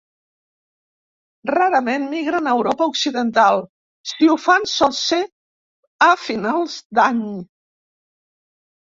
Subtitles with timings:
[1.49, 3.61] Rarament migren a Europa occidental;
[4.11, 5.19] si ho fan sol ser
[6.07, 7.21] a finals d'any.